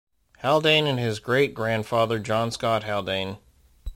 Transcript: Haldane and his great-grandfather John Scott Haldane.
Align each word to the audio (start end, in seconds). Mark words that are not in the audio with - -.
Haldane 0.39 0.87
and 0.87 0.97
his 0.97 1.19
great-grandfather 1.19 2.17
John 2.17 2.49
Scott 2.49 2.85
Haldane. 2.85 3.37